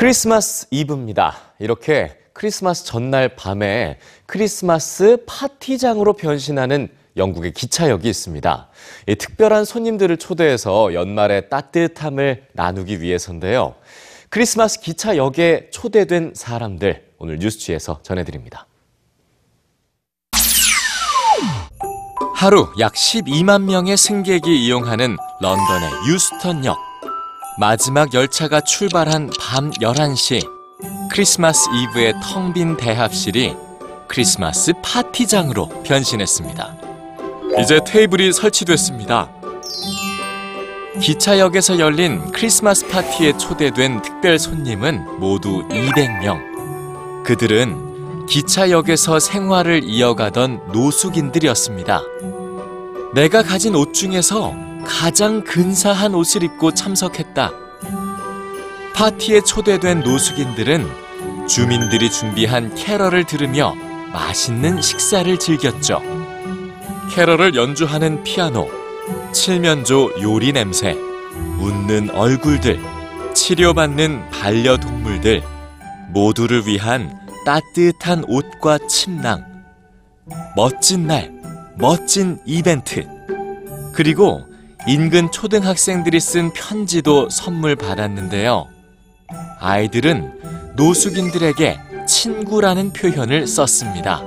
[0.00, 1.36] 크리스마스 이브입니다.
[1.58, 6.88] 이렇게 크리스마스 전날 밤에 크리스마스 파티장으로 변신하는
[7.18, 8.68] 영국의 기차역이 있습니다.
[9.08, 13.74] 이 특별한 손님들을 초대해서 연말의 따뜻함을 나누기 위해서인데요.
[14.30, 18.66] 크리스마스 기차역에 초대된 사람들 오늘 뉴스취에서 전해드립니다.
[22.36, 26.89] 하루 약 12만 명의 승객이 이용하는 런던의 유스턴역.
[27.58, 30.48] 마지막 열차가 출발한 밤 11시.
[31.10, 33.54] 크리스마스 이브의 텅 빈 대합실이
[34.08, 36.76] 크리스마스 파티장으로 변신했습니다.
[37.60, 39.30] 이제 테이블이 설치됐습니다.
[41.00, 47.24] 기차역에서 열린 크리스마스 파티에 초대된 특별 손님은 모두 200명.
[47.24, 52.02] 그들은 기차역에서 생활을 이어가던 노숙인들이었습니다.
[53.12, 57.50] 내가 가진 옷 중에서 가장 근사한 옷을 입고 참석했다.
[58.94, 60.86] 파티에 초대된 노숙인들은
[61.48, 63.74] 주민들이 준비한 캐럴을 들으며
[64.12, 66.00] 맛있는 식사를 즐겼죠.
[67.10, 68.70] 캐럴을 연주하는 피아노,
[69.32, 70.92] 칠면조 요리 냄새,
[71.58, 72.80] 웃는 얼굴들,
[73.34, 75.42] 치료받는 반려동물들,
[76.10, 79.44] 모두를 위한 따뜻한 옷과 침낭,
[80.54, 81.39] 멋진 날,
[81.76, 83.06] 멋진 이벤트,
[83.92, 84.44] 그리고
[84.86, 88.66] 인근 초등학생들이 쓴 편지도 선물 받았는데요.
[89.60, 94.22] 아이들은 노숙인들에게 친구라는 표현을 썼습니다.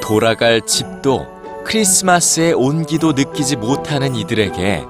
[0.00, 1.26] 돌아갈 집도
[1.64, 4.84] 크리스마스의 온기도 느끼지 못하는 이들에게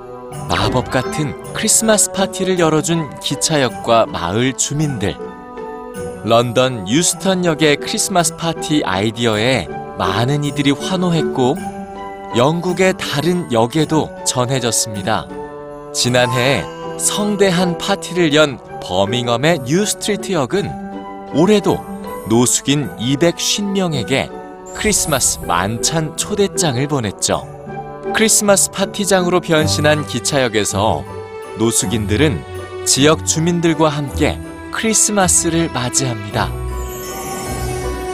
[0.48, 5.16] 마법 같은 크리스마스 파티를 열어준 기차역과 마을 주민들.
[6.25, 11.56] 런던 유스턴역의 크리스마스 파티 아이디어에 많은 이들이 환호했고
[12.36, 15.27] 영국의 다른 역에도 전해졌습니다.
[15.94, 16.64] 지난해
[16.98, 20.70] 성대한 파티를 연 버밍엄의 뉴스트리트 역은
[21.34, 21.78] 올해도
[22.28, 27.47] 노숙인 250명에게 크리스마스 만찬 초대장을 보냈죠.
[28.15, 31.04] 크리스마스 파티장으로 변신한 기차역에서
[31.59, 34.38] 노숙인들은 지역 주민들과 함께
[34.72, 36.66] 크리스마스를 맞이합니다.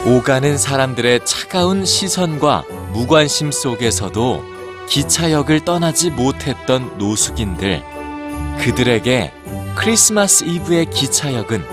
[0.05, 4.43] 오가는 사람들의 차가운 시선과 무관심 속에서도
[4.89, 7.81] 기차역을 떠나지 못했던 노숙인들.
[8.59, 9.31] 그들에게
[9.75, 11.63] 크리스마스 이브의 기차역은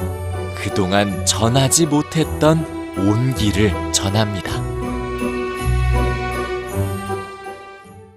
[0.55, 2.65] 그동안 전하지 못했던
[2.97, 4.70] 온기를 전합니다.